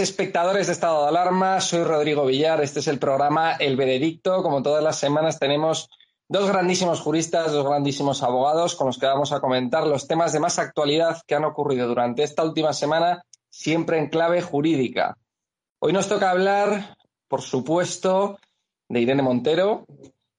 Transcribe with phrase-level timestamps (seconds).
[0.00, 4.42] Espectadores de Estado de Alarma, soy Rodrigo Villar, este es el programa El Veredicto.
[4.42, 5.88] Como todas las semanas tenemos
[6.28, 10.40] dos grandísimos juristas, dos grandísimos abogados con los que vamos a comentar los temas de
[10.40, 15.16] más actualidad que han ocurrido durante esta última semana, siempre en clave jurídica.
[15.80, 16.96] Hoy nos toca hablar,
[17.26, 18.38] por supuesto,
[18.88, 19.84] de Irene Montero.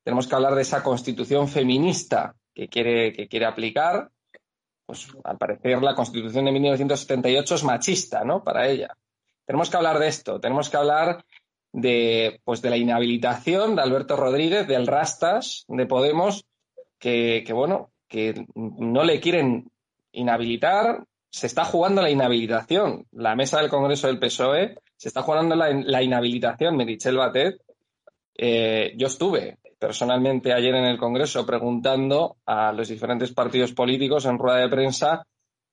[0.03, 4.09] Tenemos que hablar de esa constitución feminista que quiere, que quiere aplicar
[4.85, 8.43] pues al parecer la Constitución de 1978 es machista, ¿no?
[8.43, 8.97] Para ella.
[9.49, 11.25] Tenemos que hablar de esto, tenemos que hablar
[11.73, 16.45] de, pues, de la inhabilitación de Alberto Rodríguez, del Rastas, de Podemos,
[16.99, 19.71] que, bueno, que no le quieren
[20.11, 23.07] inhabilitar, se está jugando la inhabilitación.
[23.11, 27.59] La mesa del Congreso del PSOE se está jugando la, inhabilitación, Merichel Batet.
[28.37, 34.37] Eh, yo estuve, personalmente ayer en el Congreso preguntando a los diferentes partidos políticos en
[34.37, 35.25] rueda de prensa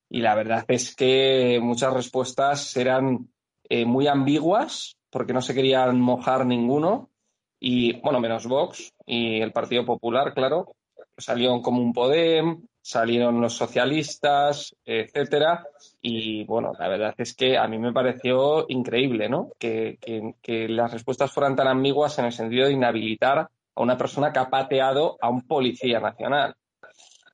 [0.09, 3.29] y la verdad es que muchas respuestas eran
[3.69, 7.11] eh, muy ambiguas porque no se querían mojar ninguno
[7.59, 10.75] y bueno, menos Vox y el Partido Popular, claro,
[11.17, 15.67] salieron como un Podem, salieron los socialistas, etcétera.
[16.01, 19.51] Y bueno, la verdad es que a mí me pareció increíble, ¿no?
[19.59, 19.99] Que,
[20.43, 24.39] que las respuestas fueran tan ambiguas en el sentido de inhabilitar a una persona que
[24.39, 26.55] ha pateado a un policía nacional.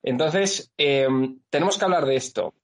[0.03, 1.06] Entonces, eh,
[1.50, 2.54] tenemos que hablar de esto.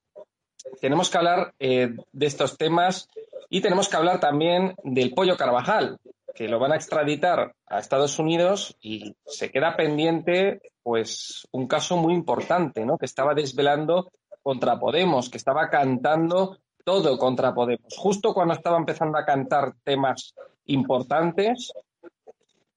[0.81, 3.09] Tenemos que hablar eh, de estos temas
[3.49, 5.99] y tenemos que hablar también del pollo Carvajal,
[6.35, 11.97] que lo van a extraditar a Estados Unidos y se queda pendiente, pues, un caso
[11.97, 12.99] muy importante, ¿no?
[12.99, 14.11] Que estaba desvelando
[14.43, 17.97] contra Podemos, que estaba cantando todo contra Podemos.
[17.97, 20.35] Justo cuando estaba empezando a cantar temas
[20.67, 21.73] importantes,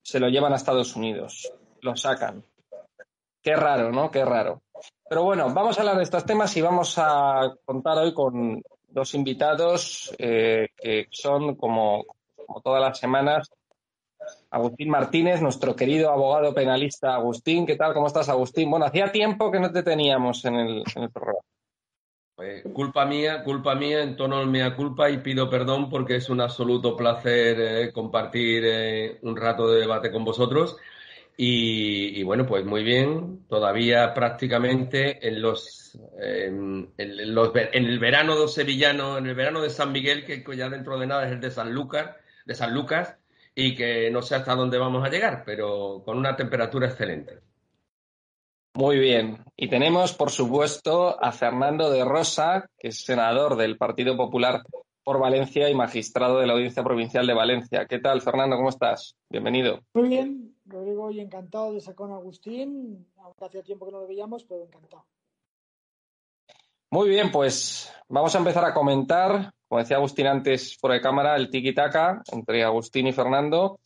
[0.02, 2.44] se lo llevan a Estados Unidos, lo sacan.
[3.42, 4.10] Qué raro, ¿no?
[4.12, 4.62] Qué raro.
[5.08, 9.14] Pero bueno, vamos a hablar de estos temas y vamos a contar hoy con dos
[9.16, 12.06] invitados eh, que son, como,
[12.64, 13.50] todas las semanas,
[14.50, 17.66] Agustín Martínez, nuestro querido abogado penalista Agustín.
[17.66, 17.94] ¿Qué tal?
[17.94, 18.70] ¿Cómo estás, Agustín?
[18.70, 21.40] Bueno, hacía tiempo que no te teníamos en el, en el programa.
[22.36, 26.42] Pues, culpa mía, culpa mía, en tono mea culpa y pido perdón porque es un
[26.42, 30.76] absoluto placer eh, compartir eh, un rato de debate con vosotros.
[31.38, 38.48] Y, bueno, pues muy bien, todavía prácticamente en los, en, los, en el verano de
[38.48, 41.50] sevillano, en el verano de San Miguel, que ya dentro de nada es el de
[41.50, 42.16] San Lucas,
[42.46, 43.18] de San Lucas,
[43.56, 47.40] y que no sé hasta dónde vamos a llegar, pero con una temperatura excelente.
[48.74, 49.44] Muy bien.
[49.58, 54.62] Y tenemos, por supuesto, a Fernando de Rosa, que es senador del Partido Popular
[55.04, 57.86] por Valencia y magistrado de la Audiencia Provincial de Valencia.
[57.86, 58.56] ¿Qué tal, Fernando?
[58.56, 59.16] ¿Cómo estás?
[59.30, 59.82] Bienvenido.
[59.94, 64.08] Muy bien, Rodrigo, y encantado de estar con Agustín, aunque hacía tiempo que no lo
[64.08, 65.06] veíamos, pero encantado.
[66.90, 71.38] Muy bien, pues vamos a empezar a comentar, como decía Agustín antes por de cámara,
[71.38, 73.80] el tiki-taka entre Agustín y Fernando.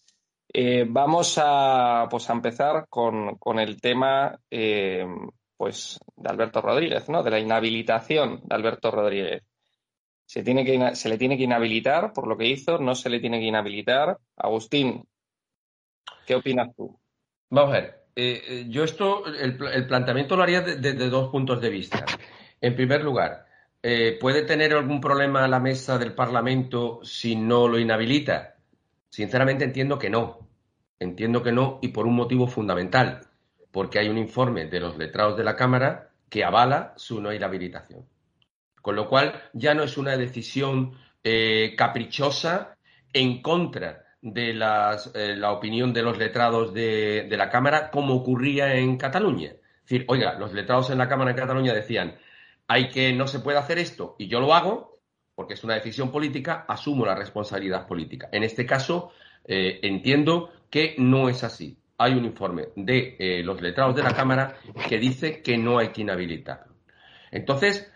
[0.52, 5.06] Eh, vamos a, pues, a empezar con, el tema eh,
[5.58, 7.22] pues, de Alberto Rodríguez, ¿no?
[7.22, 9.44] de la inhabilitación de Alberto Rodríguez.
[10.26, 14.18] Se le tiene que inhabilitar por lo que hizo, no se le tiene que inhabilitar.
[14.36, 15.06] Agustín,
[16.26, 16.98] ¿qué opinas tú?
[17.50, 19.58] Vamos a ver, eh, yo esto, el,
[19.88, 22.06] planteamiento lo haría desde dos puntos de vista.
[22.62, 23.46] En primer lugar,
[24.20, 28.56] ¿puede tener algún problema la mesa del Parlamento si no lo inhabilita?
[29.10, 30.46] Sinceramente entiendo que no.
[31.00, 33.22] Entiendo que no y por un motivo fundamental,
[33.72, 38.06] porque hay un informe de los letrados de la Cámara que avala su no inhabilitación.
[38.82, 40.94] Con lo cual ya no es una decisión
[41.24, 42.78] eh, caprichosa
[43.12, 48.98] en contra de eh, la opinión de los letrados de, la Cámara, como ocurría en
[48.98, 49.52] Cataluña.
[49.52, 52.16] Es decir, oiga, los letrados en la Cámara de Cataluña decían,
[52.68, 55.00] hay que no se puede hacer esto y yo lo hago
[55.36, 58.30] porque es una decisión política, asumo la responsabilidad política.
[58.32, 59.12] En este caso,
[59.44, 61.78] eh, entiendo que no es así.
[61.98, 64.56] Hay un informe de eh, los letrados de la Cámara
[64.90, 66.74] que dice que no hay que inhabilitarlo.
[67.32, 67.92] Entonces,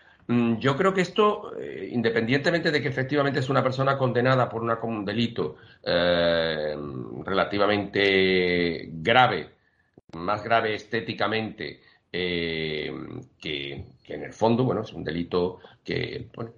[0.58, 5.04] yo creo que esto, eh, independientemente de que efectivamente es una persona condenada por un
[5.04, 5.56] delito
[7.24, 9.50] relativamente grave,
[10.12, 11.80] más grave estéticamente
[12.12, 16.50] que, en el fondo, bueno, es un delito que pues,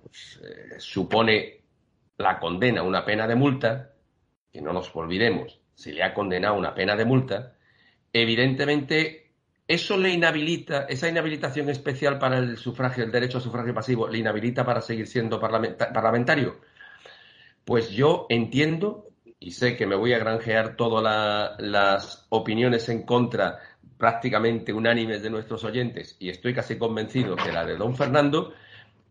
[0.78, 1.60] supone
[2.18, 3.92] la condena, una pena de multa,
[4.52, 7.54] que no nos olvidemos, se le ha condenado una pena de multa,
[8.12, 9.21] evidentemente
[9.67, 14.19] eso le inhabilita, esa inhabilitación especial para el sufragio, el derecho a sufragio pasivo, le
[14.19, 16.61] inhabilita para seguir siendo parlamentario.
[17.64, 23.59] Pues yo entiendo y sé que me voy a granjear todas las opiniones en contra
[23.99, 28.53] prácticamente unánimes de nuestros oyentes y estoy casi convencido que la de don Fernando,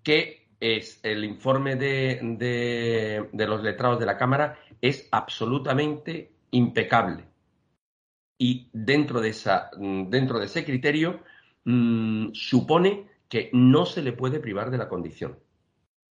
[0.03, 7.25] que es el informe de, los letrados de la Cámara es absolutamente impecable.
[8.43, 11.19] Y dentro de, esa, dentro de ese criterio
[11.63, 15.37] mm, supone que no se le puede privar de la condición.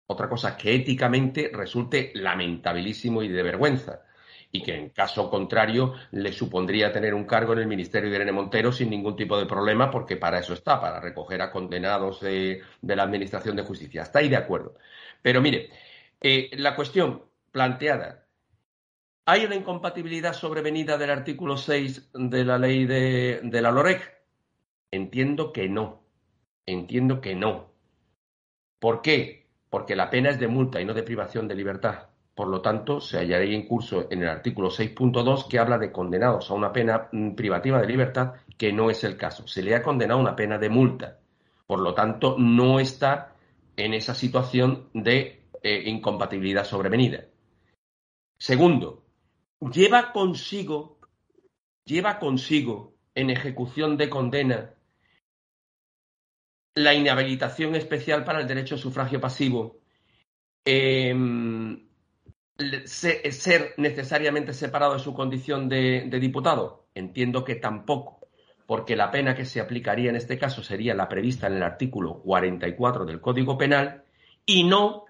[0.08, 4.04] Otra cosa que éticamente resulte lamentabilísimo y de vergüenza
[4.54, 8.31] y que en caso contrario le supondría tener un cargo en el Ministerio de Irene
[8.31, 12.62] Montero sin ningún tipo de problema, porque para eso está, para recoger a condenados de,
[12.84, 14.04] la Administración de Justicia.
[14.04, 14.75] Está ahí de acuerdo.
[15.22, 15.72] Pero mire,
[16.22, 18.23] eh, la cuestión planteada,
[19.25, 24.14] ¿hay una incompatibilidad sobrevenida del artículo 6 de la ley de, la LOREC?
[24.92, 26.04] Entiendo que no.
[26.66, 27.72] Entiendo que no.
[28.80, 29.48] ¿Por qué?
[29.70, 32.10] Porque la pena es de multa y no de privación de libertad.
[32.36, 36.50] Por lo tanto, se hallaría en curso en el artículo 6.2 que habla de condenados
[36.50, 39.48] a una pena mm, privativa de libertad, que no es el caso.
[39.48, 41.20] Se le ha condenado una pena de multa.
[41.68, 43.36] Por lo tanto, no está
[43.78, 47.25] en esa situación de eh, incompatibilidad sobrevenida.
[48.38, 49.03] Segundo,
[49.71, 51.00] lleva consigo,
[51.86, 54.74] lleva consigo en ejecución de condena
[56.75, 59.80] la inhabilitación especial para el derecho a sufragio pasivo.
[60.65, 61.88] Em,
[62.86, 66.88] ser necesariamente separado de su condición de, diputado?
[66.95, 68.27] Entiendo que tampoco,
[68.65, 72.21] porque la pena que se aplicaría en este caso sería la prevista en el artículo
[72.21, 74.04] 44 del Código Penal
[74.45, 75.06] y no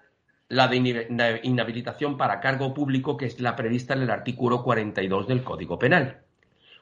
[0.48, 5.42] la de inhabilitación para cargo público que es la prevista en el artículo 42 del
[5.42, 6.22] Código Penal.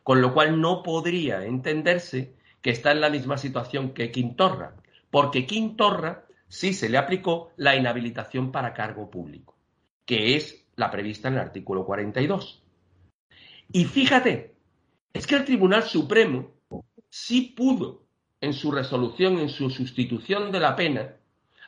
[0.02, 4.74] Con lo cual no podría entenderse que está en la misma situación que Quintorra,
[5.10, 9.52] porque Quintorra sí se le aplicó la inhabilitación para cargo público
[10.04, 12.62] que es la prevista en el artículo 42.
[13.72, 14.54] Y fíjate,
[15.12, 16.52] es que el Tribunal Supremo
[17.08, 18.02] sí pudo,
[18.40, 21.16] en su resolución, en su sustitución de la pena,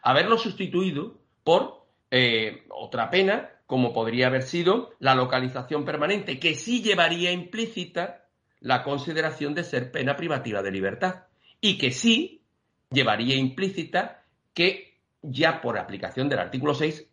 [0.03, 1.84] haberlo sustituido por
[2.17, 8.27] eh, otra pena, como podría haber sido la localización permanente, que sí llevaría implícita
[8.61, 11.25] la consideración de ser pena privativa de libertad
[11.61, 12.41] y que sí
[12.89, 14.23] llevaría implícita
[14.53, 17.05] que ya por aplicación del artículo 6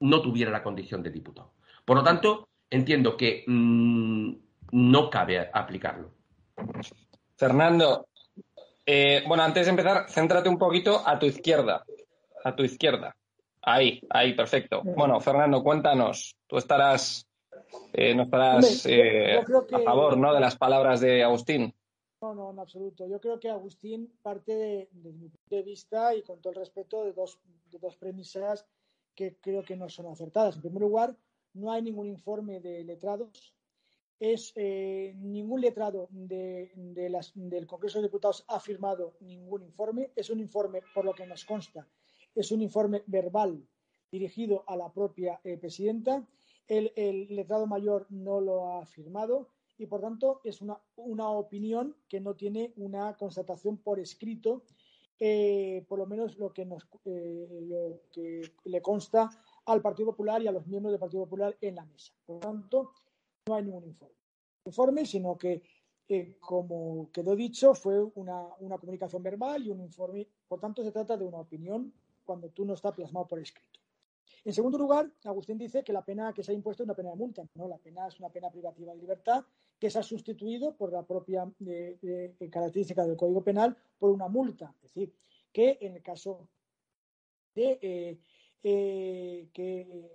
[0.00, 1.52] no tuviera la condición de diputado.
[1.84, 4.32] Por lo tanto, entiendo que mm,
[4.72, 6.10] no cabe aplicarlo.
[7.36, 8.08] Fernando,
[8.84, 11.84] eh, bueno, antes de empezar, céntrate un poquito a tu izquierda.
[12.42, 13.14] A tu izquierda.
[13.66, 14.82] Ahí, ahí, perfecto.
[14.82, 16.36] Bueno, Fernando, cuéntanos.
[16.46, 17.26] Tú estarás,
[17.94, 20.34] eh, no estarás eh, a favor, ¿no?
[20.34, 21.74] De las palabras de Agustín.
[22.20, 23.06] No, no, en absoluto.
[23.06, 27.04] Yo creo que Agustín parte de, mi punto de vista y con todo el respeto
[27.04, 27.38] de dos,
[27.70, 28.66] de dos premisas
[29.14, 30.56] que creo que no son acertadas.
[30.56, 31.16] En primer lugar,
[31.54, 33.54] no hay ningún informe de letrados.
[34.20, 40.10] Es eh, ningún letrado de, del Congreso de Diputados ha firmado ningún informe.
[40.14, 41.86] Es un informe, por lo que nos consta,
[42.34, 43.66] es un informe verbal
[44.10, 46.26] dirigido a la propia eh, presidenta.
[46.66, 46.92] El,
[47.28, 52.34] letrado mayor no lo ha firmado y, por tanto, es una, una opinión que no
[52.34, 54.62] tiene una constatación por escrito
[55.20, 59.30] eh, por lo menos lo que, nos, eh, que le consta
[59.66, 62.12] al Partido Popular y a los miembros del Partido Popular en la mesa.
[62.26, 62.92] Por lo tanto,
[63.46, 64.14] no hay ningún informe,
[64.64, 65.62] informe sino que,
[66.08, 70.26] eh, como quedó dicho, fue una, una, comunicación verbal y un informe.
[70.48, 71.92] Por tanto, se trata de una opinión
[72.24, 73.80] cuando tú no está plasmado por escrito.
[74.44, 77.10] En segundo lugar, Agustín dice que la pena que se ha impuesto es una pena
[77.10, 77.48] de multa.
[77.54, 79.44] No, la pena es una pena privativa de libertad
[79.78, 84.28] que se ha sustituido por la propia eh, eh, característica del Código Penal por una
[84.28, 84.74] multa.
[84.82, 85.14] Es decir,
[85.50, 86.48] que en el caso
[87.54, 88.18] de
[88.62, 90.10] eh, que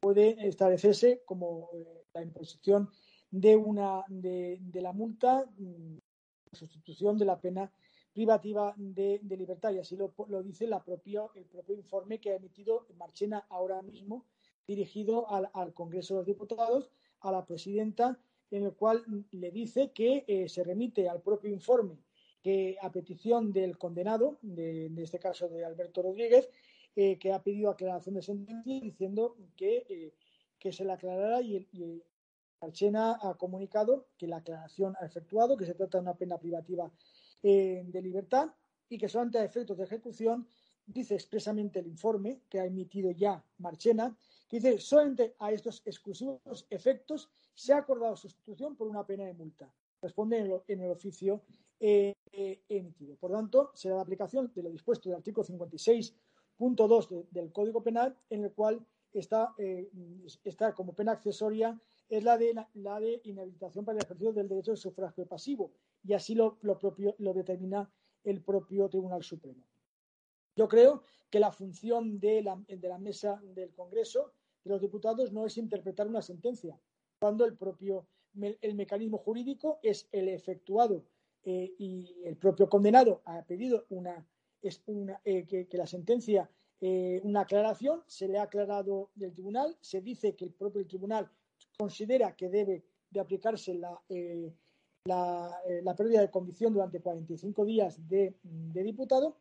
[0.00, 1.70] puede establecerse como
[2.12, 2.90] la imposición
[3.30, 5.96] de una de, la multa, mm,
[6.52, 7.70] sustitución de la pena
[8.14, 9.72] privativa de, libertad.
[9.72, 14.24] Y así lo, dice el propio informe que ha emitido Marchena ahora mismo,
[14.66, 16.90] dirigido al, Congreso de los Diputados,
[17.20, 18.18] a la presidenta,
[18.50, 21.98] en el cual le dice que eh, se remite al propio informe
[22.42, 26.48] que a petición del condenado, de, este caso de Alberto Rodríguez,
[26.94, 30.12] eh, que ha pedido aclaración de sentencia diciendo que, eh,
[30.58, 32.02] que se la aclarara y, y
[32.60, 36.90] Marchena ha comunicado que la aclaración ha efectuado, que se trata de una pena privativa
[37.46, 38.48] eh, de libertad
[38.88, 40.48] y que solamente a efectos de ejecución,
[40.86, 44.16] dice expresamente el informe que ha emitido ya Marchena,
[44.48, 49.34] que dice solamente a estos exclusivos efectos se ha acordado sustitución por una pena de
[49.34, 49.70] multa.
[50.00, 51.42] Responde en, el oficio
[51.78, 53.14] eh, eh, emitido.
[53.16, 58.44] Por tanto, será la aplicación de lo dispuesto del artículo 56.2 del Código Penal, en
[58.44, 58.82] el cual
[59.12, 59.54] está,
[60.42, 64.70] está como pena accesoria es la de, la de inhabilitación para el ejercicio del derecho
[64.70, 65.72] de sufragio pasivo
[66.04, 67.90] y así lo, propio, lo determina
[68.22, 69.64] el propio Tribunal Supremo.
[70.56, 74.32] Yo creo que la función de la, de la mesa del Congreso
[74.62, 76.78] de los diputados no es interpretar una sentencia,
[77.18, 78.06] cuando el propio
[78.60, 81.04] el mecanismo jurídico es el efectuado
[81.44, 84.26] eh, y el propio condenado ha pedido una,
[84.60, 89.76] es una eh, que, la sentencia eh, una aclaración, se le ha aclarado del tribunal,
[89.80, 91.30] se dice que el propio tribunal
[91.78, 93.98] considera que debe de aplicarse la,
[95.06, 99.36] la, pérdida de condición durante 45 días de, de, diputado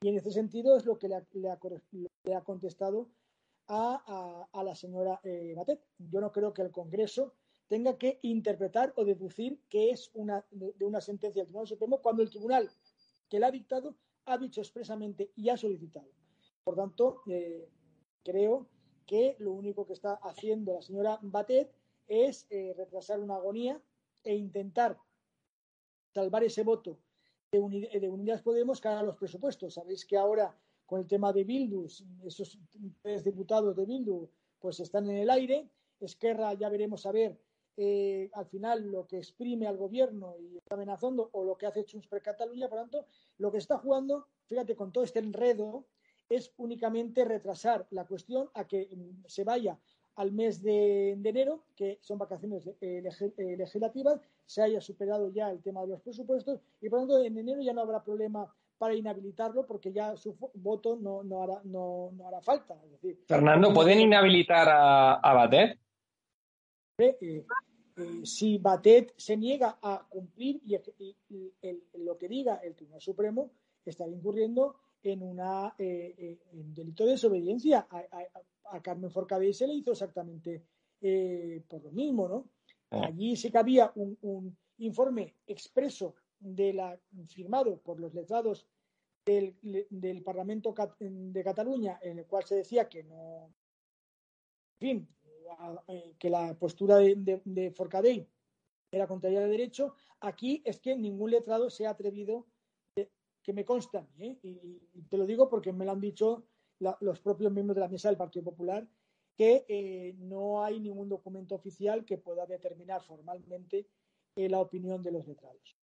[0.00, 3.08] y en ese sentido es lo que le ha, le ha, contestado
[3.66, 5.20] a, la señora
[5.56, 5.80] Batet.
[5.98, 7.34] Yo no creo que el Congreso
[7.66, 12.22] tenga que interpretar o deducir que es una, de, una sentencia del Tribunal Supremo cuando
[12.22, 12.70] el tribunal
[13.28, 13.96] que la ha dictado
[14.26, 16.08] ha dicho expresamente y ha solicitado.
[16.62, 17.68] Por tanto, eh,
[18.22, 18.68] creo
[19.04, 21.72] que lo único que está haciendo la señora Batet
[22.06, 23.82] es eh, retrasar una agonía
[24.22, 24.98] e intentar
[26.14, 26.98] salvar ese voto
[27.50, 29.74] de, de Unidas Podemos cara a los presupuestos.
[29.74, 30.54] Sabéis que ahora
[30.86, 31.86] con el tema de Bildu,
[32.24, 32.58] esos
[33.02, 35.68] tres diputados de Bildu, pues están en el aire.
[36.00, 37.38] Esquerra ya veremos a ver
[37.76, 41.86] eh, al final lo que exprime al gobierno y está amenazando o lo que hace
[41.88, 45.84] Junts per Cataluña, por tanto, lo que está jugando, fíjate, con todo este enredo,
[46.28, 48.90] es únicamente retrasar la cuestión a que
[49.26, 49.78] se vaya
[50.18, 55.62] al mes de, enero, que son vacaciones eh, eh, legislativas, se haya superado ya el
[55.62, 59.64] tema de los presupuestos y por tanto en enero ya no habrá problema para inhabilitarlo
[59.64, 62.76] porque ya su voto no, no, hará, no, hará falta.
[63.28, 65.78] Fernando, ¿pueden inhabilitar a, a Batet?
[66.98, 67.44] Eh,
[68.24, 71.52] si Batet se niega a cumplir y,
[71.94, 73.50] lo que diga el Tribunal Supremo,
[73.84, 77.86] estaría incurriendo en una eh, delito de desobediencia.
[77.88, 78.02] A,
[78.82, 80.64] Carmen Forcadell se le hizo exactamente
[81.68, 82.50] por lo mismo, ¿no?
[82.90, 83.06] Ah.
[83.06, 88.66] Allí sí que había un, informe expreso de la, firmado por los letrados
[89.24, 89.56] del,
[89.90, 93.52] del Parlamento de Cataluña, en el cual se decía que no,
[94.80, 95.08] en fin,
[95.88, 98.28] eh, que la postura de, de, Forcadell
[98.90, 102.46] era contraria de derecho, aquí es que ningún letrado se ha atrevido,
[102.96, 103.10] eh,
[103.42, 104.38] que me consta, ¿eh?
[104.42, 106.44] y, te lo digo porque me lo han dicho
[106.78, 108.86] los propios miembros de la mesa del Partido Popular,
[109.36, 113.86] que no hay ningún documento oficial que pueda determinar formalmente
[114.34, 115.76] la opinión de los letrados.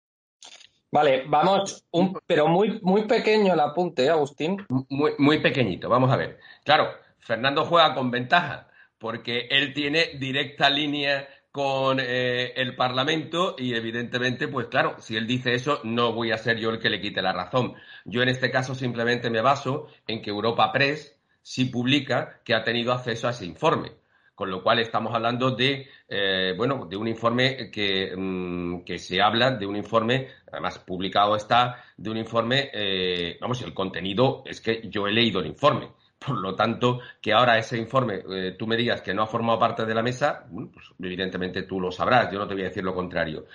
[0.90, 4.58] Vale, vamos, un, pero muy, muy pequeño el apunte, Agustín.
[4.90, 6.38] Muy, muy pequeñito, vamos a ver.
[6.64, 8.68] Claro, Fernando juega con ventaja
[8.98, 15.26] porque él tiene directa línea con eh, el Parlamento y evidentemente, pues claro, si él
[15.26, 17.74] dice eso, no voy a ser yo el que le quite la razón.
[18.06, 22.64] Yo en este caso simplemente me baso en que Europa Press sí publica que ha
[22.64, 23.92] tenido acceso a ese informe.
[24.34, 29.20] Con lo cual estamos hablando de, eh, bueno, de un informe que, mm, que, se
[29.20, 34.62] habla de un informe, además publicado está, de un informe, eh, vamos, el contenido es
[34.62, 35.90] que yo he leído el informe.
[36.26, 39.58] Por lo tanto, que ahora ese informe eh, tú me digas que no ha formado
[39.58, 42.84] parte de la mesa, pues evidentemente tú lo sabrás, yo no te voy a decir
[42.84, 43.46] lo contrario.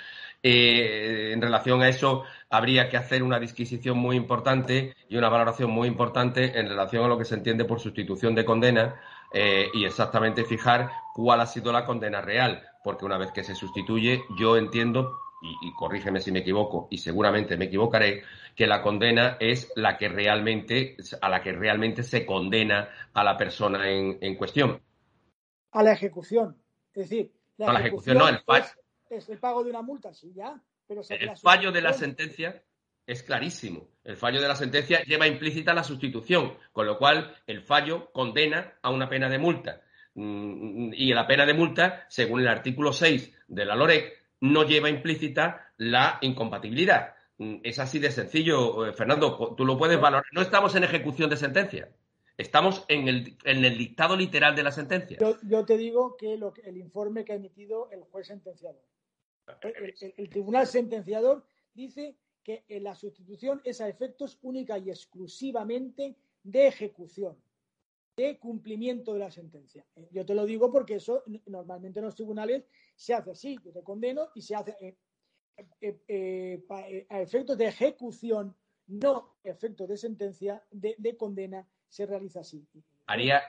[0.43, 5.71] Eh, en relación a eso, habría que hacer una disquisición muy importante y una valoración
[5.71, 8.95] muy importante en relación a lo que se entiende por sustitución de condena
[9.33, 13.55] eh, y exactamente fijar cuál ha sido la condena real, porque una vez que se
[13.55, 18.23] sustituye, yo entiendo y, corrígeme si me equivoco, y seguramente me equivocaré,
[18.55, 23.37] que la condena es la que realmente, a la que realmente se condena a la
[23.37, 24.81] persona en, cuestión.
[25.71, 26.57] A la ejecución.
[26.93, 28.65] Es decir, la, la ejecución, no, el fallo.
[29.09, 30.59] Es, el pago de una multa, sí, ya.
[30.87, 32.63] Pero el fallo de la sentencia
[33.05, 33.87] es clarísimo.
[34.03, 38.73] El fallo de la sentencia lleva implícita la sustitución, con lo cual el fallo condena
[38.81, 39.81] a una pena de multa.
[40.15, 44.89] Mm, y la pena de multa, según el artículo 6 de la LOREC, no lleva
[44.89, 47.15] implícita la incompatibilidad.
[47.37, 50.25] Mm, es así de sencillo, eh, Fernando, tú lo puedes valorar.
[50.31, 51.89] No estamos en ejecución de sentencia,
[52.37, 55.17] estamos en el, en el dictado literal de la sentencia.
[55.43, 58.81] Yo, te digo que, el informe que ha emitido el juez sentenciador.
[59.61, 67.37] El, tribunal sentenciador dice que la sustitución es a efectos única y exclusivamente de ejecución
[68.17, 69.85] de cumplimiento de la sentencia.
[69.95, 73.71] Eh, yo te lo digo porque eso normalmente en los tribunales se hace así, yo
[73.71, 76.65] te condeno y se hace eh, eh,
[77.09, 78.55] a efectos de ejecución,
[78.87, 82.67] no efectos de sentencia, de, condena, se realiza así.
[83.07, 83.43] Haría,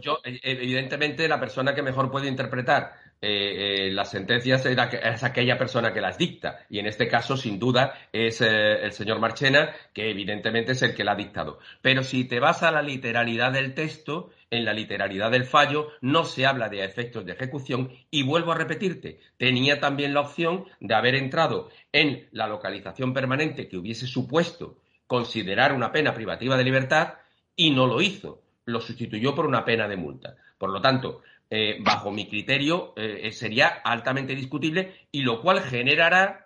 [0.00, 2.92] yo, evidentemente, la persona que mejor puede interpretar
[3.24, 6.66] eh, las sentencias es aquella persona que las dicta.
[6.68, 11.04] Y en este caso, sin duda, es el señor Marchena, que evidentemente es el que
[11.04, 11.58] la ha dictado.
[11.82, 16.24] Pero si te vas a la literalidad del texto, en la literalidad del fallo no
[16.24, 17.92] se habla de efectos de ejecución.
[18.10, 23.68] Y vuelvo a repetirte, tenía también la opción de haber entrado en la localización permanente
[23.68, 27.14] que hubiese supuesto considerar una pena privativa de libertad
[27.54, 28.41] y no lo hizo.
[28.66, 30.36] Lo sustituyó por una pena de multa.
[30.58, 36.42] Por lo tanto, eh, bajo mi criterio, eh, sería altamente discutible y lo cual generará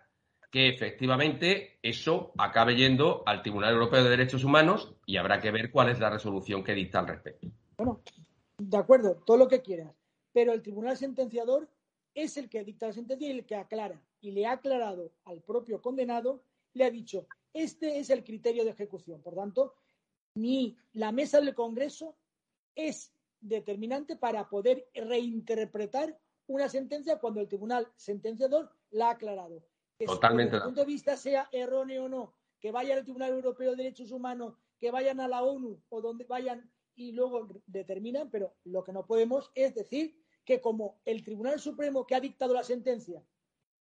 [0.50, 5.70] que efectivamente eso acabe yendo al Tribunal Europeo de Derechos Humanos y habrá que ver
[5.70, 7.48] cuál es la resolución que dicta al respecto.
[7.76, 8.00] Bueno,
[8.58, 9.92] de acuerdo, todo lo que quieras,
[10.32, 11.68] pero el Tribunal Sentenciador
[12.14, 14.00] es el que dicta la sentencia y el que aclara.
[14.22, 16.42] Y le ha aclarado al propio condenado,
[16.72, 19.20] le ha dicho, este es el criterio de ejecución.
[19.20, 19.74] Por tanto,
[20.36, 22.16] ni la mesa del Congreso
[22.74, 29.64] es determinante para poder reinterpretar una sentencia cuando el tribunal sentenciador la ha aclarado.
[29.98, 30.52] Totalmente.
[30.52, 33.76] Desde el punto de vista sea erróneo o no, que vayan al Tribunal Europeo de
[33.76, 38.84] Derechos Humanos, que vayan a la ONU o donde vayan y luego determinan, pero lo
[38.84, 43.22] que no podemos es decir que como el Tribunal Supremo que ha dictado la sentencia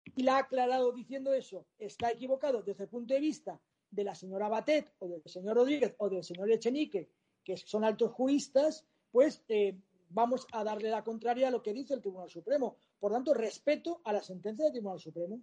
[0.05, 3.61] y la ha aclarado diciendo eso está equivocado desde el punto de vista
[3.95, 7.09] de la señora Batet o del señor Rodríguez o del señor Echenique,
[7.45, 9.77] que son altos juristas, pues eh,
[10.11, 12.77] vamos a darle la contraria a lo que dice el Tribunal Supremo.
[12.99, 15.41] Por tanto, respeto a la sentencia del Tribunal Supremo.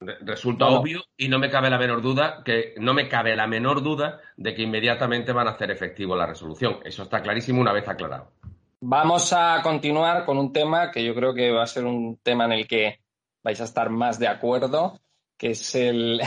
[0.00, 3.82] Resulta obvio y no me cabe la menor duda que no me cabe la menor
[3.82, 6.80] duda de que inmediatamente van a hacer efectivo la resolución.
[6.84, 8.32] Eso está clarísimo una vez aclarado.
[8.80, 12.44] Vamos a continuar con un tema que yo creo que va a ser un tema
[12.44, 13.00] en el que
[13.42, 15.00] vais a estar más de acuerdo,
[15.38, 16.20] que es el,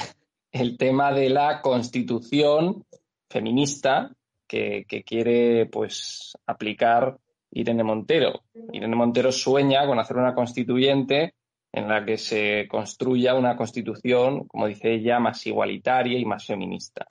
[0.78, 2.86] tema de la constitución
[3.30, 4.12] feminista
[4.48, 7.18] que, que, quiere pues aplicar
[7.52, 8.44] Irene Montero.
[8.72, 11.36] Irene Montero sueña con hacer una constituyente
[11.72, 17.06] en la que se construya una constitución, como dice ella, más igualitaria y más feminista.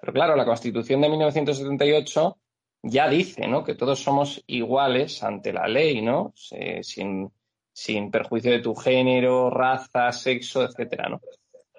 [0.00, 2.38] Pero claro, la constitución de 1978
[2.82, 3.64] ya dice ¿no?
[3.64, 6.32] que todos somos iguales ante la ley, ¿no?
[6.34, 7.32] sin,
[7.72, 11.20] sin, perjuicio de tu género, raza, sexo, etcétera, ¿no?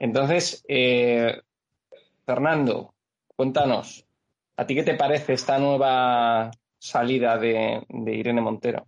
[0.04, 1.40] Entonces, eh,
[2.26, 2.94] Fernando,
[3.38, 4.06] cuéntanos,
[4.58, 8.86] ¿a ti qué te parece esta nueva salida de Irene Montero?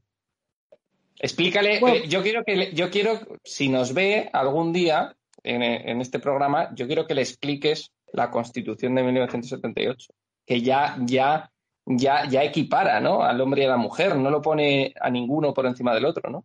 [1.17, 6.75] Explícale, eh, yo quiero que yo quiero, si nos ve algún día en, este programa,
[6.75, 10.13] yo quiero que le expliques la Constitución de 1978,
[10.45, 11.49] que ya, ya,
[11.85, 13.23] ya, ya equipara, ¿no?
[13.23, 16.29] Al hombre y a la mujer, no lo pone a ninguno por encima del otro,
[16.29, 16.43] ¿no?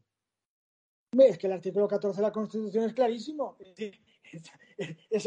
[1.19, 3.57] Es que el artículo 14 de la Constitución es clarísimo.
[3.59, 3.75] Es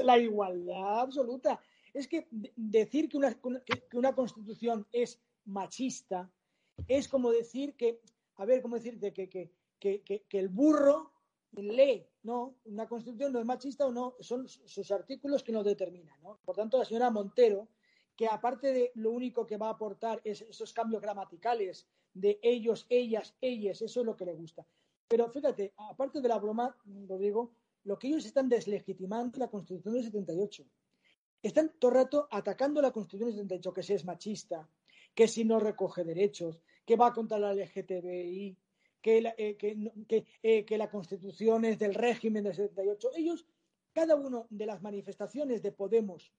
[0.03, 1.59] la igualdad absoluta.
[1.93, 6.31] Es que decir que una, que una Constitución es machista
[6.87, 8.01] es como decir que
[8.37, 9.13] a ver, ¿cómo decirte?
[9.13, 11.11] Que, que, que, que el burro
[11.51, 12.55] lee, ¿no?
[12.65, 16.39] Una constitución no es machista o no, son sus artículos que nos determinan, ¿no?
[16.43, 17.67] Por tanto, la señora Montero,
[18.15, 22.85] que aparte de lo único que va a aportar es esos cambios gramaticales de ellos,
[22.89, 24.65] ellas, ellas, eso es lo que le gusta.
[25.07, 26.75] Pero fíjate, aparte de la broma,
[27.07, 27.53] Rodrigo,
[27.85, 30.65] lo que ellos están deslegitimando la Constitución del 78.
[31.41, 34.69] Están todo el rato atacando la Constitución del 78, que si es machista,
[35.13, 38.57] que si no recoge derechos, que va contra la LGTBI,
[39.01, 39.57] que la, eh,
[40.41, 43.11] eh, que, la Constitución es del régimen del 78.
[43.15, 43.45] Ellos,
[43.91, 46.31] cada una de las manifestaciones de Podemos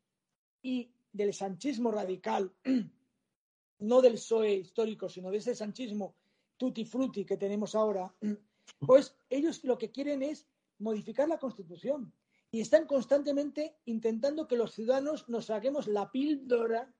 [0.63, 2.53] y del sanchismo radical,
[3.81, 6.15] no del PSOE histórico, sino de ese sanchismo
[6.57, 8.13] tutti frutti que tenemos ahora,
[8.81, 10.47] pues ellos lo que quieren es
[10.79, 12.13] modificar la Constitución
[12.51, 16.95] y están constantemente intentando que los ciudadanos nos saquemos la píldora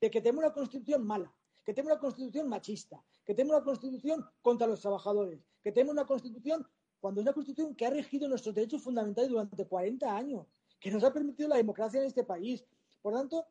[0.00, 4.26] de que tenemos una Constitución mala que tenemos una constitución machista, que tenemos una constitución
[4.40, 6.66] contra los trabajadores, que tenemos una constitución
[7.00, 10.46] cuando es una constitución que ha regido nuestros derechos fundamentales durante 40 años,
[10.78, 12.64] que nos ha permitido la democracia en este país.
[13.00, 13.46] Por tanto,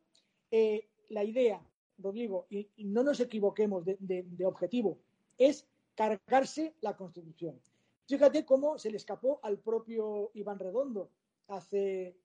[0.51, 1.61] eh, la idea,
[1.97, 4.99] Rodrigo, y, y, no nos equivoquemos de, objetivo,
[5.37, 7.59] es cargarse la constitución.
[8.07, 11.11] Fíjate cómo se le escapó al propio Iván Redondo
[11.47, 12.17] hace,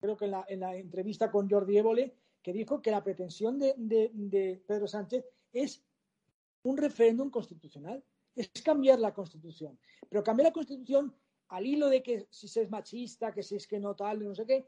[0.00, 3.58] creo que en la, en la entrevista con Jordi Évole, que dijo que la pretensión
[3.58, 5.82] de, Pedro Sánchez es
[6.62, 8.02] un referéndum constitucional,
[8.34, 9.78] es cambiar la constitución.
[10.08, 11.14] Pero cambiar la constitución
[11.48, 14.34] al hilo de que si se es machista, que si es que no tal, no
[14.34, 14.66] sé qué,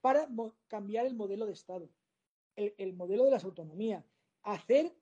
[0.00, 0.28] para
[0.68, 1.88] cambiar el modelo de Estado,
[2.56, 4.04] el, modelo de las autonomías,
[4.42, 4.94] hacer,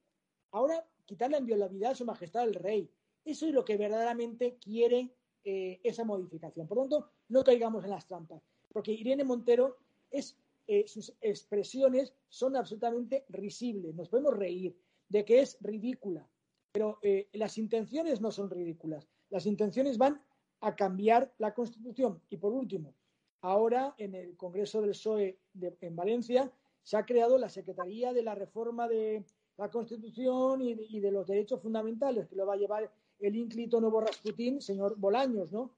[0.52, 2.90] ahora quitar la inviolabilidad a su majestad el rey.
[3.24, 5.11] Eso es lo que verdaderamente quiere
[5.44, 6.66] eh, esa modificación.
[6.66, 9.76] Por lo tanto, no caigamos en las trampas, porque Irene Montero
[10.11, 13.94] es eh, sus expresiones son absolutamente risibles.
[13.94, 14.76] Nos podemos reír
[15.08, 16.26] de que es ridícula,
[16.72, 19.08] pero eh, las intenciones no son ridículas.
[19.30, 20.22] Las intenciones van
[20.61, 22.22] a cambiar la Constitución.
[22.30, 22.94] Y por último,
[23.40, 25.38] ahora en el Congreso del PSOE
[25.80, 26.50] en Valencia
[26.82, 29.24] se ha creado la Secretaría de la Reforma de
[29.56, 32.90] la Constitución y de, los Derechos Fundamentales, que lo va a llevar
[33.22, 35.74] el ínclito nuevo Rasputín, señor Bolaños, ¿no?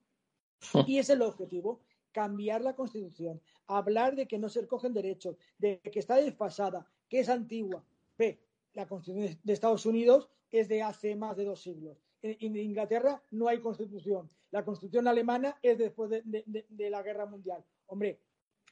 [0.86, 1.80] Y es el objetivo
[2.12, 7.20] cambiar la Constitución, hablar de que no se recogen derechos, de que está desfasada, que
[7.20, 7.84] es antigua.
[8.16, 8.40] Ve,
[8.72, 11.98] la Constitución de Estados Unidos es de hace más de dos siglos.
[12.22, 14.30] En, Inglaterra no hay constitución.
[14.50, 17.62] La constitución alemana es después de, la guerra mundial.
[17.86, 18.20] Hombre,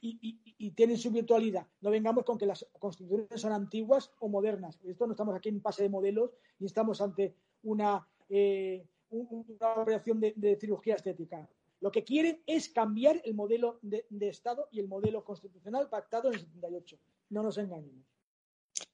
[0.01, 1.67] y, tienen su virtualidad.
[1.81, 4.79] No vengamos con que las constituciones son antiguas o modernas.
[4.83, 10.19] Esto no estamos aquí en pase de modelos y estamos ante una, eh, una operación
[10.19, 11.47] de, cirugía estética.
[11.81, 16.35] Lo que quieren es cambiar el modelo de, Estado y el modelo constitucional pactado en
[16.35, 16.97] el 78.
[17.29, 18.05] No nos engañemos.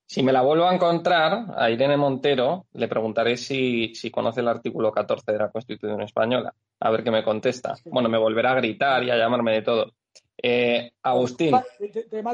[0.05, 4.91] Si me la vuelvo a encontrar a Irene Montero, le preguntaré si, conoce el artículo
[4.91, 6.53] 14 de la Constitución española.
[6.79, 7.75] A ver qué me contesta.
[7.85, 9.93] Bueno, me volverá a gritar y a llamarme de todo.
[10.41, 11.55] Eh, Agustín.
[11.77, 12.33] Te, llama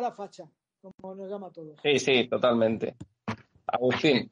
[0.00, 1.78] la, facha, como nos llama a todos.
[1.82, 2.96] Sí, sí, totalmente.
[3.66, 4.26] Agustín.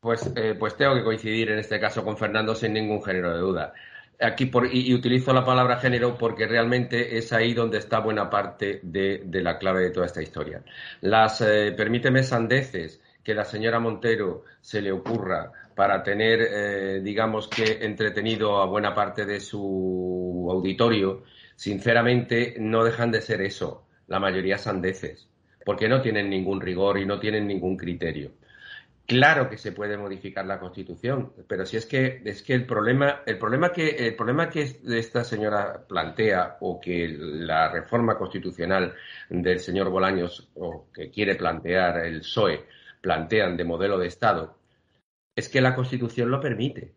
[0.00, 3.38] Pues, eh, pues tengo que coincidir en este caso con Fernando sin ningún género de
[3.40, 3.74] duda
[4.20, 8.80] aquí por, y, utilizo la palabra género porque realmente es ahí donde está buena parte
[8.82, 10.62] de, la clave de toda esta historia.
[11.00, 17.48] Las, eh, permíteme, sandeces que la señora Montero se le ocurra para tener, eh, digamos
[17.48, 24.18] que, entretenido a buena parte de su auditorio, sinceramente no dejan de ser eso, la
[24.18, 25.28] mayoría sandeces,
[25.64, 28.32] porque no tienen ningún rigor y no tienen ningún criterio.
[29.08, 33.22] Claro que se puede modificar la Constitución, pero si es que es que el problema,
[33.24, 38.94] el problema que el problema que esta señora plantea o que la reforma constitucional
[39.30, 42.66] del señor Bolaños o que quiere plantear el PSOE
[43.00, 44.58] plantean de modelo de Estado
[45.34, 46.92] es que la Constitución lo permite.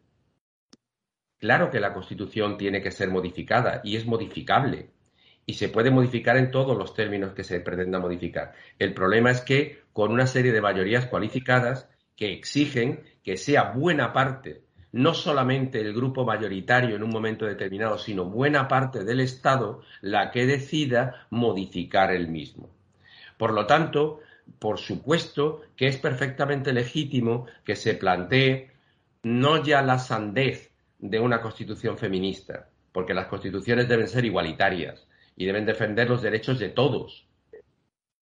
[1.39, 4.89] Claro que la Constitución tiene que ser modificada y es modificable
[5.45, 8.51] y se puede modificar en todos los términos que se pretenda modificar.
[8.79, 14.13] El problema es que con una serie de mayorías cualificadas que exigen que sea buena
[14.13, 19.81] parte, no solamente el grupo mayoritario en un momento determinado, sino buena parte del Estado
[20.01, 22.69] la que decida modificar el mismo.
[23.37, 24.19] Por lo tanto,
[24.59, 28.71] por supuesto que es perfectamente legítimo que se plantee
[29.23, 35.45] no ya la sandez de una constitución feminista, porque las constituciones deben ser igualitarias y
[35.45, 37.25] deben defender los derechos de todos,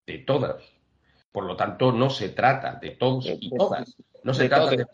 [0.06, 0.64] de todas,
[1.32, 3.96] por lo tanto, no se trata de todos y todas.
[4.24, 4.86] No se trata de.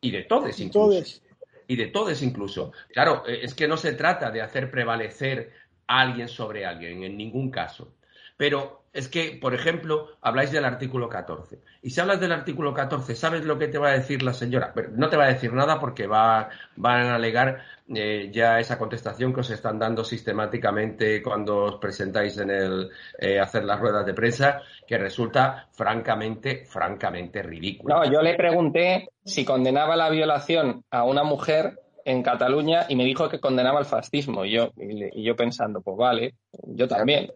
[0.00, 1.20] Y de todos incluso.
[1.68, 2.72] Y de todos incluso.
[2.92, 5.52] Claro, eh, es que no se trata de hacer prevalecer
[5.86, 7.94] a alguien sobre alguien, en ningún caso.
[8.36, 11.60] Pero es que, por ejemplo, habláis del artículo 14.
[11.82, 14.72] Y si hablas del artículo 14, ¿sabes lo que te va a decir la señora?
[14.92, 17.62] no te va a decir nada porque va, van a alegar
[17.94, 23.38] eh, ya esa contestación que os están dando sistemáticamente cuando os presentáis en el eh,
[23.38, 27.96] hacer las ruedas de prensa, que resulta francamente, francamente ridículo.
[27.96, 33.04] No, yo le pregunté si condenaba la violación a una mujer en Cataluña y me
[33.04, 34.44] dijo que condenaba el fascismo.
[34.46, 37.30] Y yo, y yo pensando, pues vale, yo también.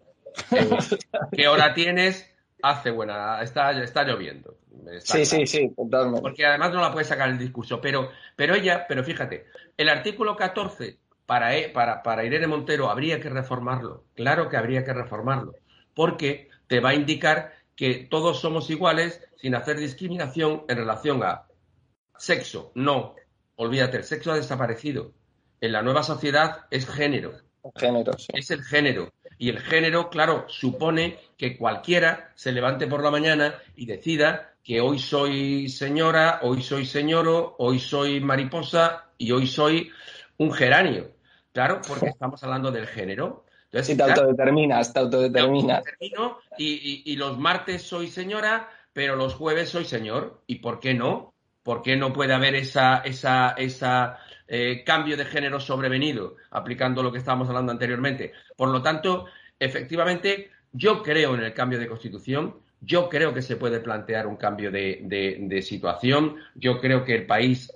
[1.33, 2.29] ¿Qué hora tienes?
[2.63, 4.59] Hace buena, está, está lloviendo.
[5.01, 6.21] sí, sí, sí, totalmente.
[6.21, 7.81] Porque además no la puede sacar el discurso.
[7.81, 13.21] Pero, pero ella, pero fíjate, el artículo 14 para, e, para, para Irene Montero habría
[13.21, 14.05] que reformarlo.
[14.15, 15.55] Claro que habría que reformarlo.
[15.95, 21.47] Porque te va a indicar que todos somos iguales sin hacer discriminación en relación a
[22.19, 22.73] sexo.
[22.75, 23.15] No,
[23.57, 25.13] olvídate, el sexo ha desaparecido.
[25.61, 27.33] En la nueva sociedad es género.
[27.77, 28.29] Género, sí.
[28.35, 29.13] Es el género.
[29.41, 34.83] Y el género, claro, supone que cualquiera se levante por la mañana y decida que
[34.83, 39.91] hoy soy señora, hoy soy señoro, hoy soy mariposa y hoy soy
[40.37, 41.13] un geranio.
[41.55, 43.47] Claro, porque estamos hablando del género.
[43.73, 45.85] Entonces, te autodeterminas, te autodeterminas.
[46.59, 50.43] Y, y, los martes soy señora, pero los jueves soy señor.
[50.49, 51.33] ¿Y por qué no?
[51.63, 54.19] ¿Por qué no puede haber esa, esa, esa
[54.53, 58.33] eh, cambio de género sobrevenido, aplicando lo que estábamos hablando anteriormente.
[58.57, 59.27] Por lo tanto,
[59.61, 64.35] efectivamente, yo creo en el cambio de constitución, yo creo que se puede plantear un
[64.35, 67.73] cambio de, situación, yo creo que el país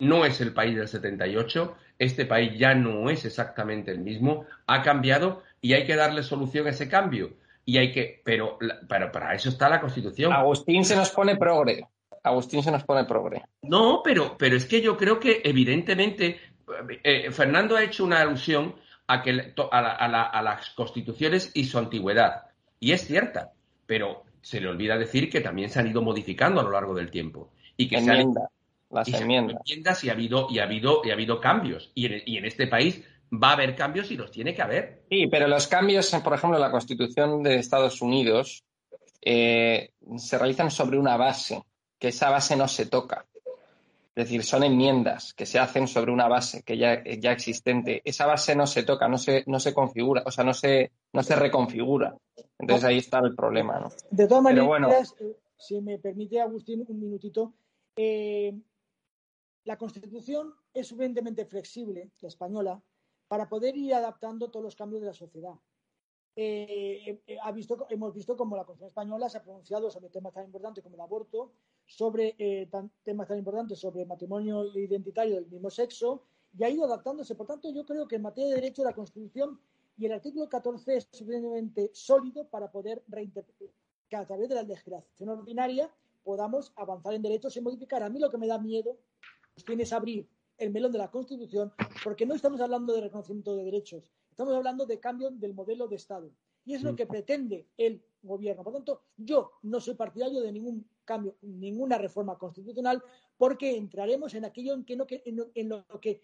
[0.00, 4.82] no es el país del 78, este país ya no es exactamente el mismo, ha
[4.82, 7.32] cambiado y hay que darle solución a ese cambio.
[7.64, 10.30] Y hay que, pero, pero para eso está la Constitución.
[10.30, 11.86] Agustín se nos pone progre.
[12.22, 13.42] Agustín se nos pone progre.
[13.62, 16.40] No, pero, pero es que yo creo que evidentemente
[17.02, 22.42] eh, Fernando ha hecho una alusión a, que, a, las constituciones y su antigüedad.
[22.78, 23.52] Y es cierta,
[23.86, 27.10] pero se le olvida decir que también se han ido modificando a lo largo del
[27.10, 27.50] tiempo.
[27.76, 28.34] Y que se han,
[28.90, 30.04] las y enmiendas.
[30.04, 31.90] y ha habido, y ha habido, y ha habido cambios.
[31.94, 35.02] Y en, y en este país va a haber cambios y los tiene que haber.
[35.10, 38.64] Sí, pero los cambios, por ejemplo, en la Constitución de Estados Unidos
[39.22, 41.62] eh, se realizan sobre una base
[42.02, 43.24] que esa base no se toca.
[44.16, 48.02] Es decir, son enmiendas que se hacen sobre una base que ya, ya existente.
[48.04, 51.22] Esa base no se toca, no se, no se configura, o sea, no se, no
[51.22, 52.18] se reconfigura.
[52.58, 53.92] Entonces ahí está el problema, ¿no?
[54.10, 55.14] De todas maneras,
[55.56, 57.54] si me permite, Agustín, un minutito.
[57.94, 58.52] Eh,
[59.62, 62.82] la Constitución es suficientemente flexible, la española,
[63.28, 65.54] para poder ir adaptando todos los cambios de la sociedad.
[66.34, 70.32] Eh, eh, ha visto, hemos visto cómo la Constitución española se ha pronunciado sobre temas
[70.32, 71.52] tan importantes como el aborto,
[71.86, 72.68] sobre
[73.02, 76.22] temas tan importantes sobre matrimonio identitario del mismo sexo,
[76.56, 77.34] y ha ido adaptándose.
[77.34, 79.58] Por tanto, yo creo que en materia de derecho la Constitución
[79.96, 83.74] y el artículo 14 es suficientemente sólido para poder reinterpretar
[84.08, 85.90] que a través de la legislación ordinaria
[86.22, 88.02] podamos avanzar en derechos y modificar.
[88.02, 88.98] A mí lo que me da miedo
[89.56, 91.72] es abrir el melón de la Constitución
[92.04, 95.96] porque no estamos hablando de reconocimiento de derechos, estamos hablando de cambio del modelo de
[95.96, 96.30] Estado.
[96.64, 98.62] Y es lo que pretende el gobierno.
[98.62, 103.02] Por lo tanto, yo no soy partidario de ningún cambio, ninguna reforma constitucional,
[103.36, 106.22] porque entraremos en aquello en, que no, en, lo que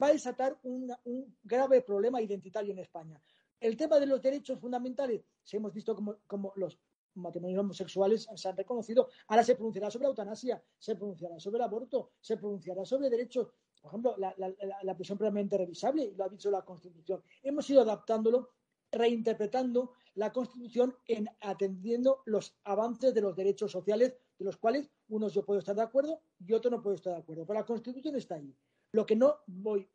[0.00, 3.20] va a desatar un grave problema identitario en España.
[3.60, 6.78] El tema de los derechos fundamentales, se hemos visto como, los
[7.14, 11.62] matrimonios homosexuales se han reconocido, ahora se pronunciará sobre la eutanasia, se pronunciará sobre el
[11.62, 13.48] aborto, se pronunciará sobre derechos,
[13.84, 14.34] por ejemplo, la,
[14.82, 17.22] la prisión previamente revisable, lo ha dicho la Constitución.
[17.42, 18.48] Hemos ido adaptándolo,
[18.90, 25.34] reinterpretando la Constitución en atendiendo los avances de los derechos sociales, de los cuales unos
[25.34, 27.44] yo puedo estar de acuerdo y otros no puedo estar de acuerdo.
[27.44, 28.56] Pero la Constitución está ahí.
[28.92, 29.86] Lo que no voy,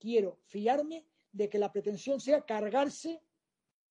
[0.00, 3.22] quiero fiarme de que la pretensión sea cargarse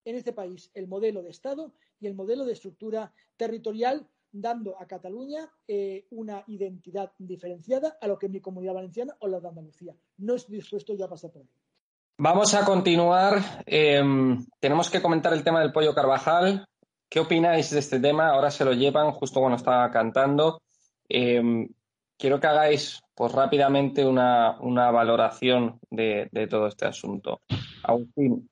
[0.03, 4.87] en este país el modelo de Estado y el modelo de estructura territorial, dando a
[4.87, 9.95] Cataluña eh, una identidad diferenciada a lo que mi comunidad valenciana o la de Andalucía.
[10.17, 11.49] No estoy dispuesto ya a pasar por ahí.
[12.17, 13.63] Vamos a continuar.
[13.65, 16.65] Em, tenemos que comentar el tema del pollo Carvajal.
[17.09, 18.29] ¿Qué opináis de este tema?
[18.29, 20.61] Ahora se lo llevan justo cuando estaba cantando.
[21.07, 21.69] Em,
[22.17, 24.57] quiero que hagáis pues rápidamente una,
[24.91, 27.41] valoración de, todo este asunto.
[27.83, 28.49] Agustín.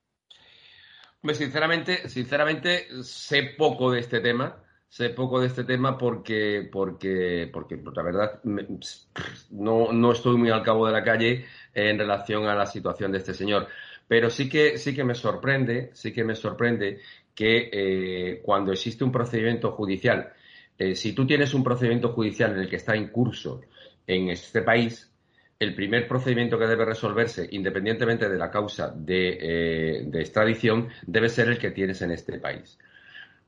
[1.33, 4.63] sinceramente, sinceramente, sé poco de este tema.
[4.91, 10.63] Sé poco de este tema porque, porque, porque la verdad, no, no estoy muy al
[10.63, 13.69] cabo de la calle en relación a la situación de este señor.
[14.09, 16.99] Pero sí que, sí que me sorprende, sí que me sorprende
[17.33, 20.33] que eh, cuando existe un procedimiento judicial,
[20.77, 23.61] eh, si tú tienes un procedimiento judicial en el que está en curso
[24.05, 25.09] en este país,
[25.57, 31.47] el primer procedimiento que debe resolverse, independientemente de la causa de, eh, extradición, debe ser
[31.47, 32.77] el que tienes en este país.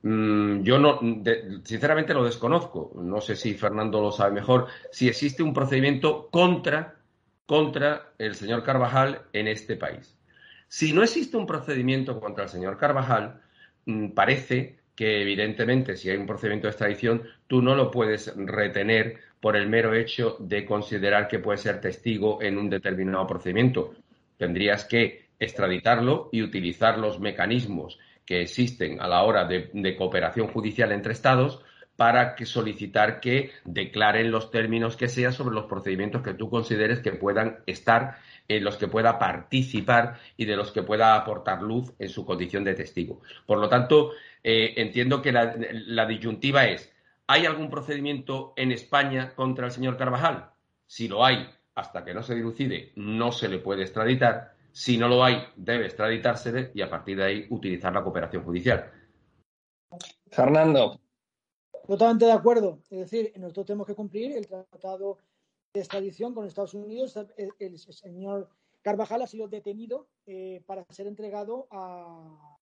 [0.03, 0.99] Mm, yo no,
[1.63, 2.91] sinceramente lo desconozco.
[2.95, 4.67] No sé si Fernando lo sabe mejor.
[4.91, 6.95] Si existe un procedimiento contra,
[7.45, 10.17] contra el señor Carvajal en este país.
[10.67, 13.41] Si no existe un procedimiento contra el señor Carvajal,
[13.85, 19.19] mm, parece que evidentemente si hay un procedimiento de extradición, tú no lo puedes retener
[19.39, 23.93] por el mero hecho de considerar que puede ser testigo en un determinado procedimiento.
[24.37, 30.91] Tendrías que extraditarlo y utilizar los mecanismos que existen a la hora de, cooperación judicial
[30.91, 31.62] entre Estados
[31.95, 36.99] para que solicitar que declaren los términos que sean sobre los procedimientos que tú consideres
[36.99, 41.93] que puedan estar en los que pueda participar y de los que pueda aportar luz
[41.99, 43.21] en su condición de testigo.
[43.45, 44.12] Por lo tanto,
[44.43, 46.91] eh, entiendo que la, disyuntiva es,
[47.27, 50.49] ¿hay algún procedimiento en España contra el señor Carvajal?
[50.88, 54.52] Si lo hay, hasta que no se dilucide, no se le puede extraditar.
[54.73, 58.91] Si no lo hay, debe extraditársele y a partir de ahí utilizar la cooperación judicial.
[60.31, 60.99] Fernando.
[61.88, 62.79] Totalmente de acuerdo.
[62.89, 65.19] Es decir, nosotros tenemos que cumplir el tratado
[65.73, 67.15] de extradición con Estados Unidos.
[67.38, 68.49] El, señor
[68.81, 72.57] Carvajal ha sido detenido eh, para ser entregado a,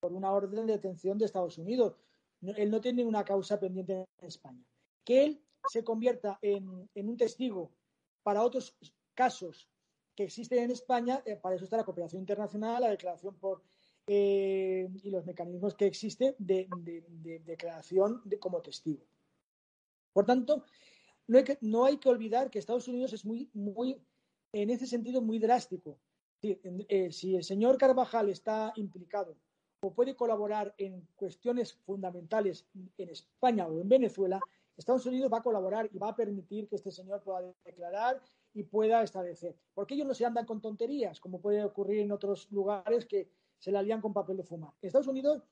[0.00, 1.94] por una orden de detención de Estados Unidos.
[2.42, 4.64] él no tiene una causa pendiente en España.
[5.04, 7.70] Que él se convierta en, un testigo
[8.22, 8.76] para otros
[9.14, 9.68] casos
[10.14, 13.62] que existen en España, eh, para eso está la cooperación internacional, la declaración por
[14.06, 16.68] eh, y los mecanismos que existen de,
[17.46, 19.02] declaración como testigo.
[20.12, 20.64] Por tanto,
[21.26, 23.98] no hay, que, no hay, que, olvidar que Estados Unidos es muy, muy,
[24.52, 25.98] en ese sentido, muy drástico.
[26.42, 29.34] Eh, si el señor Carvajal está implicado
[29.80, 32.66] o puede colaborar en cuestiones fundamentales
[32.98, 34.38] en España o en Venezuela,
[34.76, 38.20] Estados Unidos va a colaborar y va a permitir que este señor pueda declarar
[38.54, 39.56] y pueda establecer.
[39.74, 43.72] Porque ellos no se andan con tonterías, como puede ocurrir en otros lugares que se
[43.72, 44.72] la lían con papel de fumar.
[44.80, 45.42] Estados Unidos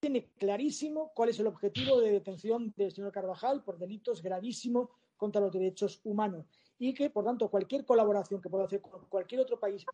[0.00, 5.40] tiene clarísimo cuál es el objetivo de detención del señor Carvajal por delitos gravísimos contra
[5.40, 6.46] los derechos humanos
[6.78, 9.84] y que, por tanto, cualquier colaboración que pueda hacer con cualquier otro país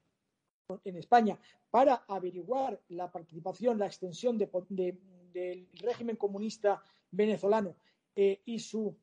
[0.85, 1.39] en España
[1.71, 7.77] para averiguar la participación, la extensión del régimen comunista venezolano
[8.17, 8.97] eh, y su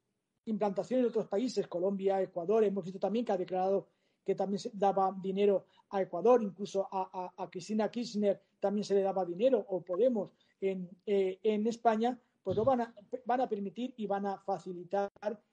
[0.46, 3.88] implantación en otros países, Colombia, Ecuador, hemos visto también que ha declarado
[4.24, 9.24] que también se daba dinero a Ecuador, incluso a, Cristina Kirchner también se le daba
[9.24, 12.94] dinero, o Podemos en, eh, en España, pues lo van a,
[13.26, 15.12] van a permitir y van a facilitar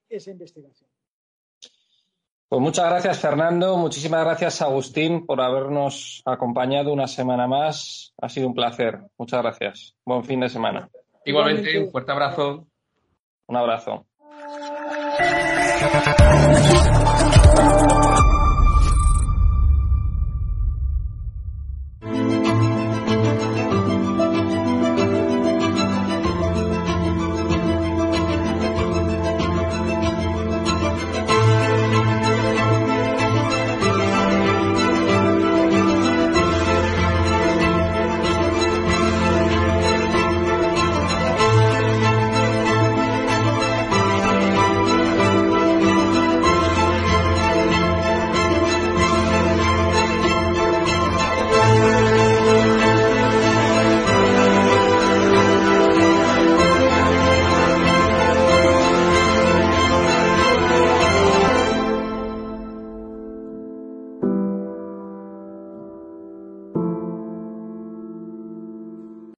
[0.09, 0.88] esa investigación.
[2.52, 3.78] Pues muchas gracias, Fernando.
[3.78, 8.12] Muchísimas gracias, Agustín, por habernos acompañado una semana más.
[8.20, 9.00] Ha sido un placer.
[9.16, 9.94] Muchas gracias.
[10.05, 10.90] Buen fin de semana.
[11.24, 12.66] Igualmente, un fuerte abrazo.
[13.46, 14.07] Un abrazo.
[15.14, 16.87] Thank
[18.07, 18.12] you.